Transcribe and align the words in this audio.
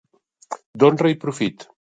D'honra 0.85 1.13
i 1.17 1.21
profit. 1.27 1.71